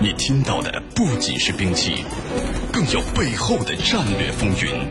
[0.00, 2.04] 你听到的不仅是兵器，
[2.72, 4.86] 更有背后的战略风云；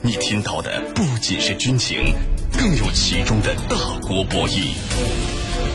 [0.00, 2.14] 你听到的不仅是军情，
[2.58, 4.72] 更有其中的大国博弈。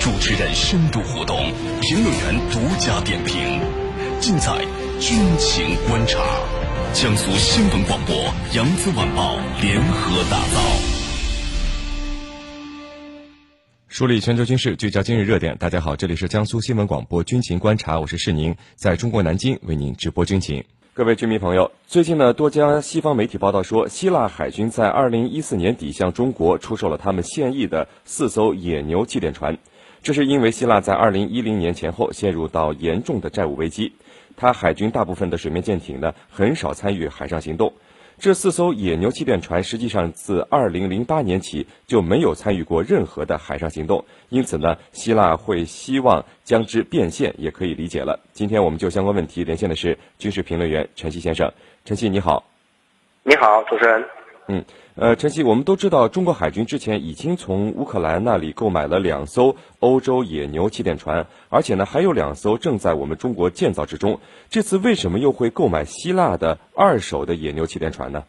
[0.00, 3.60] 主持人深度互动，评论员独家点评，
[4.20, 4.64] 尽在
[5.00, 6.20] 军情观察。
[6.92, 10.95] 江苏新闻广播、扬子晚报联合打造。
[13.96, 15.56] 梳理全球军事，聚焦今日热点。
[15.56, 20.62] 大家好，这里是江苏新闻广播军情观察，我是世宁，在中国南京为您直播军情。
[20.92, 29.56] 各位军迷朋友，最近呢，多家西方媒体报道说，希腊海军在二零一四年底向中国出售了他们现役的四艘野牛气垫船，
[30.02, 33.94] 这是因为希腊在二零一零年前后陷入到严重的债务危机。
[34.36, 37.72] 它海军大部分的水面舰艇呢，很少参与海上行动。
[38.18, 48.20] 这四艘野牛气垫船实际上自2008年起就没有参与过任何的海上行动，因此呢，希腊会希望将之变现，也可以理解了。
[48.32, 51.52] 今天我们就相关问题连线的是军事评论员陈曦先生。
[51.84, 52.44] 陈曦，你好。
[53.22, 54.15] 你好，主持人。
[54.48, 54.64] 嗯。
[54.94, 64.18] 呃，晨曦，我们都知道，中国海军之前已经从乌克兰那里购买了两艘欧洲野牛气垫船，而且呢，还有两艘正在我们中国建造之中。
[64.48, 68.24] 这次为什么又会购买希腊的二手的野牛气垫船呢？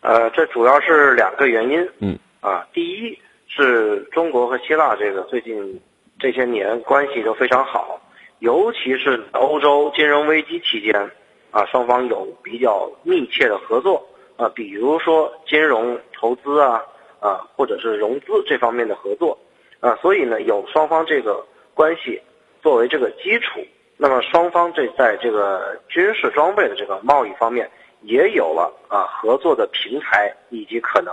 [0.00, 1.86] 呃，这主要是两个原因。
[1.98, 2.18] 嗯。
[2.40, 5.78] 啊，第一是中国和希腊这个最近
[6.18, 8.00] 这些年关系都非常好，
[8.38, 11.10] 尤其是欧洲金融危机期间，
[11.50, 14.07] 啊，双方有比较密切的合作。
[14.38, 16.80] 啊，比如说金融投资啊，
[17.18, 19.36] 啊，或者是融资这方面的合作，
[19.80, 21.44] 啊，所以呢，有双方这个
[21.74, 22.22] 关系
[22.62, 23.58] 作为这个基础，
[23.96, 27.68] 那么双方这在这个军事装备的这个贸易方面
[28.02, 31.12] 也有了啊合作的平台以及可能。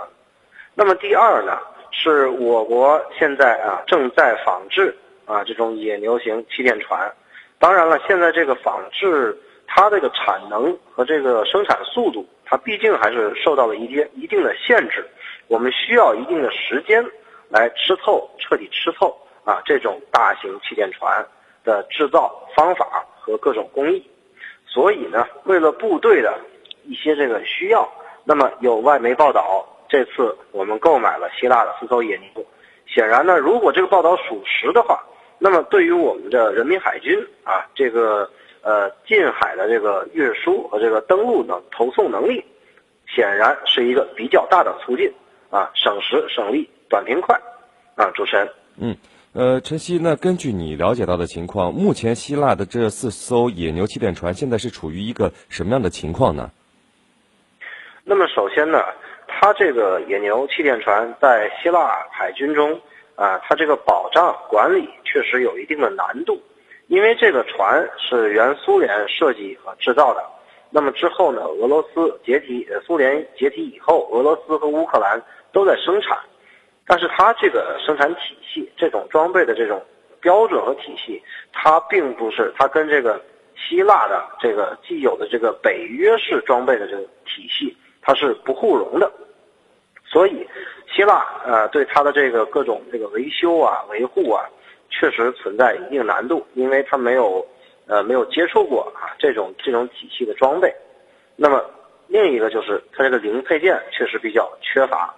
[0.72, 1.58] 那么第二呢，
[1.90, 7.12] 是我国现在啊正在仿制啊这种野牛型气垫船，
[7.58, 12.24] 当然了，现在这个仿制它这个产能和这个生产速度。
[12.48, 15.04] 它毕竟还是受到了一些一定的限制，
[15.48, 17.04] 我们需要一定的时间
[17.48, 21.26] 来吃透、彻底吃透啊这种大型气垫船
[21.64, 24.08] 的制造方法和各种工艺。
[24.64, 26.38] 所以呢，为了部队的
[26.84, 27.92] 一些这个需要，
[28.22, 32.46] 那么有外媒报道，这次我们购买了希腊的四艘野牛。
[32.86, 35.04] 显然呢，如果这个报道属实的话，
[35.40, 38.30] 那么对于我们的人民海军啊，这个。
[38.66, 42.44] 呃，近海的这个运输和这个登陆能投送能力，
[43.06, 45.08] 显然是一个比较大的促进
[45.50, 47.40] 啊，省时省力，短平快
[47.94, 48.10] 啊。
[48.12, 48.48] 主持人，
[48.80, 48.96] 嗯，
[49.34, 56.50] 呃，晨曦，那根据你了解到的情况，目前希腊的这四艘野牛气垫船现在是处于一个什么样的情况呢？
[58.02, 58.82] 那么首先呢，
[59.28, 62.80] 它这个野牛气垫船在希腊海军中
[63.14, 66.36] 啊，它这个保障管理确实有一定的难度。
[66.88, 70.22] 因为这个船是原苏联设计和制造的，
[70.70, 75.20] 那么之后呢，俄罗斯解体，苏联解体以后，俄罗斯和乌克兰
[75.52, 76.16] 都在生产，
[76.86, 79.84] 但是它这个生产体系，这种装备的这种
[80.20, 81.20] 标准和体系，
[81.52, 83.20] 它并不是它跟这个
[83.56, 89.10] 希腊的这个既有的这个北约式装备的这个体系，它是不互容的，
[90.04, 90.46] 所以
[90.94, 94.46] 希腊呃对它的这个各种这个维修啊、维护啊。
[94.90, 97.46] 确实存在一定难度，因为他没有，
[97.86, 100.74] 呃，没有接触过啊这种这种体系的装备。
[101.34, 101.64] 那么
[102.06, 105.14] 另一个就是它这个零配件确实比较缺乏，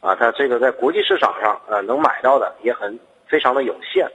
[0.00, 4.06] 啊，它这个在国际市场上呃能买到的也很非常的有限，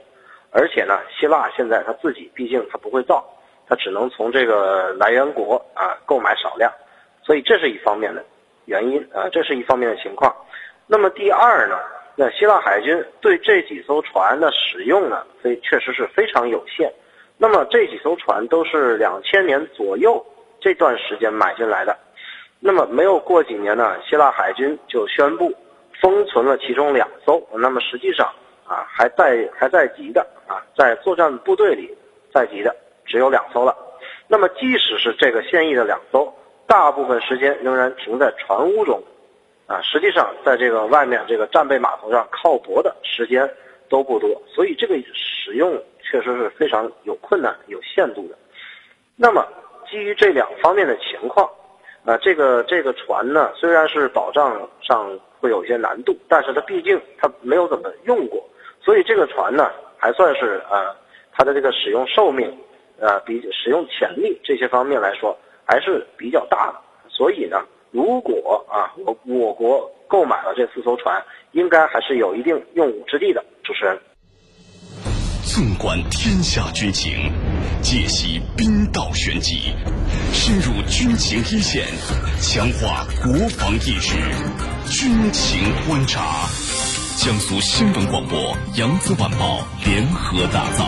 [0.50, 3.24] 而且呢，希腊现在它自己毕竟它不会造，
[3.66, 6.72] 它只能从这个来源国啊购买少量，
[7.22, 8.24] 所以这是一方面的
[8.66, 10.34] 原因啊，这是一方面的情况。
[10.86, 11.78] 那么第二呢？
[12.20, 16.92] 那希腊海军对这几艘船的使用呢，非确实是非常有限。
[17.36, 20.20] 那么这几艘船都是两千年左右
[20.58, 21.96] 这段时间买进来的。
[22.58, 25.54] 那么没有过几年呢，希腊海军就宣布
[26.00, 27.40] 封存了其中两艘。
[27.52, 28.26] 那么实际上
[28.66, 31.96] 啊，还在还在籍的啊，在作战部队里
[32.34, 32.74] 在籍的
[33.06, 33.76] 只有两艘了。
[34.26, 36.34] 那么即使是这个现役的两艘，
[36.66, 39.00] 大部分时间仍然停在船坞中。
[39.68, 43.46] 啊，实际上在这个外面这个战备码头上靠泊的时间
[43.90, 48.34] 都不多，所以这个使用确实是非常有困难、有限度的。
[49.14, 49.46] 那么
[49.86, 51.46] 基于这两方面的情况，
[52.06, 58.42] 啊，这个这个船呢，虽然是保障上会有一些难度，但是它毕竟它没有怎么用过，
[58.82, 60.96] 所以这个船呢还算是呃
[61.30, 62.58] 它的这个使用寿命，
[62.98, 66.80] 呃比使用潜力这些方面来说还是比较大的，
[67.10, 67.62] 所以呢。
[67.90, 73.44] 如果啊，我我国购买了这四艘船，应该还是有一定用武之地的。
[73.64, 73.98] 主持人，
[75.42, 77.32] 纵观天下军情，
[77.82, 79.72] 解析兵道玄机，
[80.32, 81.86] 深入军情一线，
[82.40, 84.16] 强化国防意识，
[84.90, 86.46] 军情观察。
[87.16, 90.84] 江苏新闻广播、扬子晚报联合打造。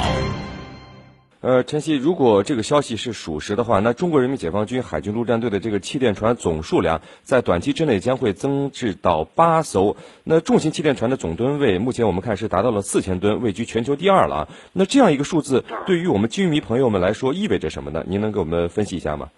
[1.43, 9.97] 呃，陈曦，如果这个消息是属实的话，那中国人民解放军海军陆战队的这个气垫船总数量在短期之内将会增至到八艘。
[10.23, 14.49] 那重型气垫船的总吨位，目前我们看是达到了四千吨，位居全球第二了啊。
[14.75, 18.05] 那这样一个数字，对于我们军迷朋友们来说意味着什么呢？
[18.07, 19.31] 您能给我们分析一下吗？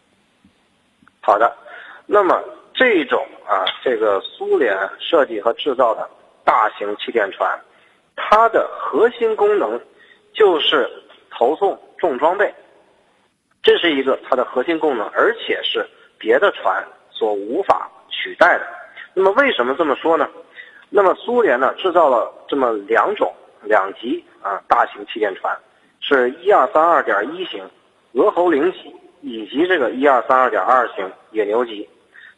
[1.20, 1.56] 好的，
[2.06, 2.42] 那么
[2.74, 6.10] 这种啊，这个苏联设计和制造的
[6.42, 7.60] 大型气垫船，
[8.16, 9.80] 它的核心功能
[10.34, 10.90] 就是
[11.30, 11.78] 投送。
[12.02, 12.52] 重装备，
[13.62, 15.86] 这是一个它的核心功能，而且是
[16.18, 18.66] 别的船所无法取代的。
[19.14, 20.28] 那么为什么这么说呢？
[20.90, 23.32] 那么苏联呢制造了这么两种
[23.62, 25.56] 两级啊大型气垫船，
[26.00, 27.64] 是一二三二点一型
[28.14, 31.88] 鹅喉领级以及这个一二三二点二型野牛级，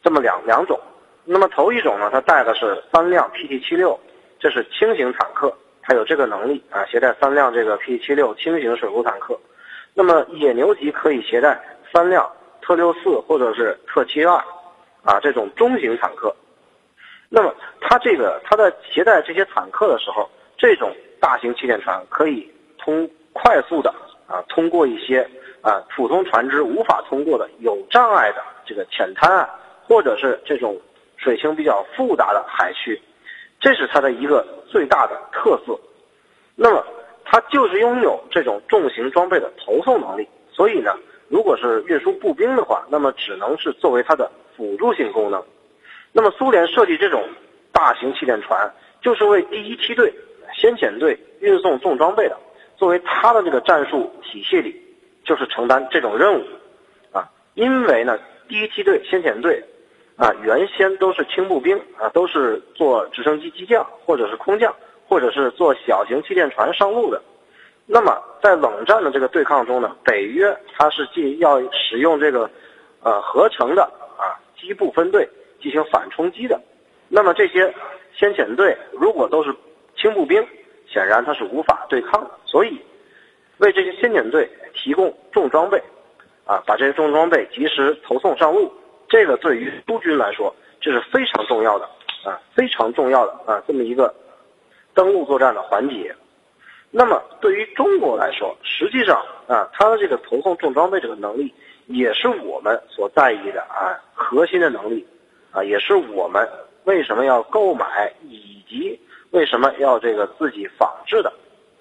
[0.03, 0.79] 这么两两种。
[1.25, 3.99] 那么头一种呢，它带的是三辆 PT 七六，
[4.39, 5.51] 这是轻型坦克，
[5.81, 9.41] 它有这个能力啊，携带三辆这个 PT 七六轻型水陆坦克。
[9.97, 11.57] 那么野牛级可以携带
[11.93, 12.29] 三辆
[12.61, 14.35] 特六四或者是特七二，
[15.05, 16.35] 啊这种中型坦克。
[17.29, 23.95] 那么它这个它在携带这些坦克的时候，这种大型气垫船可以通快速的
[24.27, 25.21] 啊通过一些
[25.63, 29.49] 啊普通船只无法通过的有障碍的这个浅滩啊，
[29.87, 30.77] 或者是这种
[31.17, 33.01] 水情比较复杂的海区，
[33.61, 35.79] 这是它的一个最大的特色。
[36.57, 36.85] 那么。
[37.35, 40.95] 它就是拥有这种重型装备的投送能力，所以呢，
[41.27, 45.43] 如果是运输步兵的话，那么只能是作为它的辅助性功能。
[46.13, 47.25] 那么苏联设计这种
[47.73, 50.15] 大型气垫船，就是为第一梯队
[50.55, 52.39] 先遣队运送重装备的，
[52.77, 54.81] 作为它的这个战术体系里，
[55.25, 56.45] 就是承担这种任务
[57.11, 57.29] 啊。
[57.55, 58.17] 因为呢，
[58.49, 59.61] 第一梯队先遣队
[60.15, 64.73] 啊，原先都是轻步兵啊，都是做直升机机降或者是空降。
[65.07, 67.21] 或者是坐小型气垫船上路的，
[67.87, 72.51] 那么在冷战的这个对抗中呢，北约它是进要使用这个，
[73.03, 73.83] 呃合成的
[74.19, 75.29] 啊机步分队
[75.61, 76.61] 进行反冲击的，
[77.09, 77.73] 那么这些
[78.15, 79.55] 先遣队如果都是
[79.97, 80.45] 轻步兵，
[80.87, 82.81] 显然它是无法对抗的，所以
[83.59, 85.81] 为这些先遣队提供重装备，
[86.45, 88.73] 啊把这些重装备及时投送上路，
[89.09, 91.85] 这个对于苏军来说这是非常重要的
[92.25, 94.13] 啊非常重要的啊这么一个。
[94.95, 96.15] 登陆作战的环节，
[96.91, 101.53] 那么对于中国来说，实际上啊，它的这个投送重装备这个能力，
[101.87, 105.05] 也是我们所在意的啊核心的能力，
[105.51, 106.49] 啊，也是我们
[106.85, 108.99] 为什么要购买以及
[109.33, 111.33] 为什么要这个自己仿制的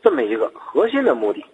[0.01, 1.45] 这么一个核心的目的，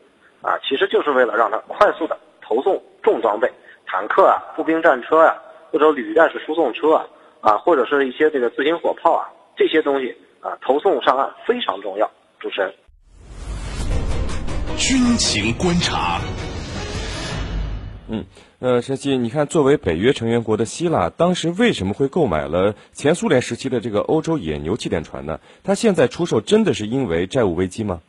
[0.41, 3.51] 啊，其实就是为了让它快速的投送重装备，
[3.85, 5.35] 坦克啊、步兵战车啊，
[5.71, 7.05] 或者履带式输送车啊，
[7.41, 9.27] 啊，或者是一些这个自行火炮啊
[9.57, 10.15] 这些东西。
[10.41, 12.09] 啊，投送上岸非常重要。
[12.39, 12.73] 主持人，
[14.77, 16.21] 军情观察。
[18.07, 18.25] 嗯，
[18.59, 25.41] 呃，陈曦，你看，作为北约成员国的希腊，当时为什么会购买了前苏联时期的这个欧洲野牛气垫船呢？
[25.63, 28.01] 它现在出售真的是因为债务危机吗？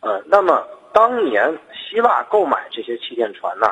[0.00, 3.68] 呃，那么当年希腊购买这些气垫船呢，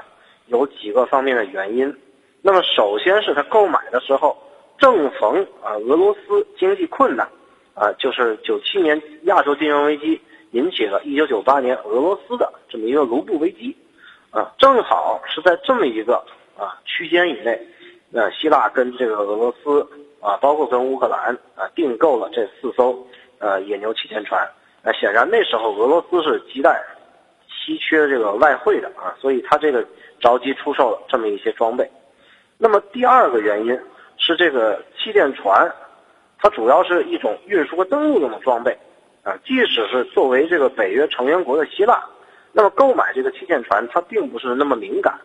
[0.47, 1.95] 有几个方面的原因。
[2.41, 4.37] 那么首先是他购买的时候。
[4.83, 7.25] 正逢啊，俄罗斯经济困难，
[7.73, 10.21] 啊，就是九七年亚洲金融危机
[10.51, 13.77] 引起了一九九八年俄罗斯的这么一个卢布危机，
[14.33, 16.17] 啊，正好是在这么一个
[16.59, 17.65] 啊区间以内，
[18.11, 19.87] 那希腊跟这个俄罗斯
[20.21, 23.07] 啊，包括跟乌克兰啊订购了这四艘
[23.39, 24.45] 呃野牛气垫船，
[24.83, 26.85] 那显然那时候俄罗斯是亟待
[27.47, 29.87] 稀缺这个外汇的啊，所以他这个
[30.19, 31.89] 着急出售了这么一些装备。
[32.59, 33.79] 那么第二个原因。
[34.19, 35.73] 是这个气垫船，
[36.39, 38.77] 它主要是一种运输和登陆用的装备，
[39.23, 42.03] 啊，即使是作为这个北约成员国的希腊，
[42.53, 45.19] 那么购买这个气垫船，它并不是那么敏感，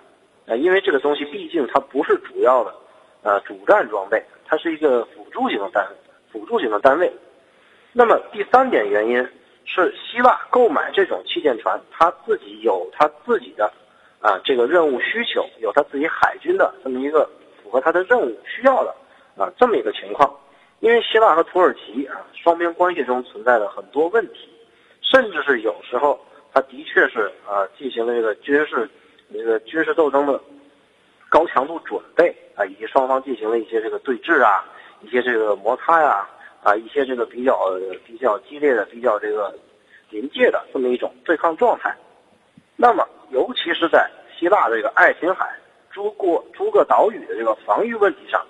[0.47, 2.73] 啊，因为这个东西毕竟它不是主要的，
[3.21, 5.85] 呃，主战装备，它是一个辅助型的单，
[6.31, 7.11] 辅助型的单位。
[7.93, 9.17] 那么第三点原因
[9.65, 13.71] 是希腊购买这种气垫船，它自己有它自己的，
[14.19, 17.29] 啊，这个任务需求，有它自己海军的这么一个。
[17.67, 18.95] 符合他的任务需要的
[19.35, 20.33] 啊，这么一个情况，
[20.79, 24.49] 因为希腊和土耳其啊双边关系中存在的很多问题，
[25.01, 26.17] 甚至是有时候
[26.53, 28.89] 他的确是啊进行了这个军事
[29.33, 30.39] 这个军事斗争的
[31.27, 34.63] 高强度准备啊，以及双方进行了一些这个对峙啊，
[35.01, 36.25] 一些这个摩擦呀
[36.63, 37.59] 啊，一些这个比较
[38.05, 39.53] 比较激烈的、比较这个
[40.09, 41.93] 临界的这么一种对抗状态。
[42.77, 44.09] 那么，尤其是在
[44.39, 45.49] 希腊这个爱琴海
[45.97, 48.45] 诸过诸个岛屿的这个防御问题上，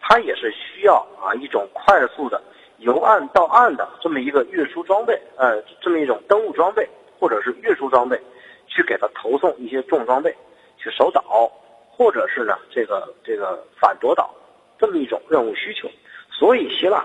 [0.00, 2.42] 它也是需要啊一种快速的
[2.78, 8.20] 由岸到岸的这么一个运输装备，呃，这么一种登陆装备或者是运输装备，
[8.66, 10.34] 去给它投送一些重装备，
[10.76, 11.48] 去守岛，
[11.88, 14.34] 或者是呢这个这个反夺岛，
[14.76, 15.88] 这么一种任务需求。
[16.32, 17.04] 所以希腊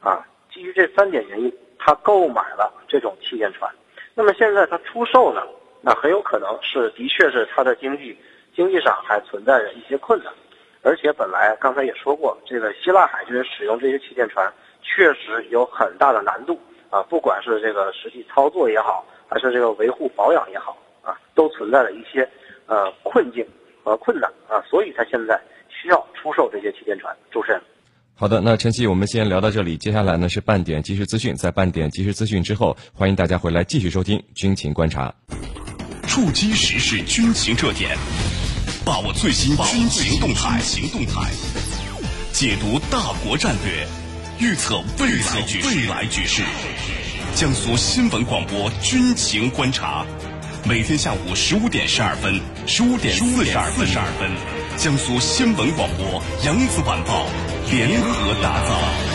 [0.00, 3.70] 啊，基于这三点原因，他购买了这种气垫船。
[4.14, 5.42] 那么现在他出售呢，
[5.82, 8.18] 那很有可能是的确是他的经济
[8.54, 10.32] 经济上还存在着一些困难。
[10.82, 22.28] 而且本来刚才也说过，这个希腊海军使用这些气垫船确实有很大的难度啊，不管是这个实际操作也好，还是这个维护保养也好啊，都存在了一些
[22.66, 23.46] 呃困境
[23.82, 27.16] 和困难啊，所以他现在需要出售这些气垫船。
[27.30, 27.60] 主持人。
[28.14, 29.78] 好的，那晨曦，我们先聊到这里。
[29.78, 35.12] 接下来呢是半点即时资讯，在半点即时资讯之后，欢迎大家回来继续收听军情观察，
[36.06, 37.96] 触击时事军情热点，
[38.84, 41.30] 把握最新军情动态，行动态，
[42.32, 43.86] 解读大国战略，
[44.38, 46.42] 预测未来局势，未来局势。
[47.34, 50.04] 江苏新闻广播军情观察，
[50.64, 53.72] 每天下午十五点十二分，十五点四十二
[54.18, 54.30] 分，
[54.76, 57.26] 江苏新闻广播扬子晚报。
[57.70, 59.13] 联合打造。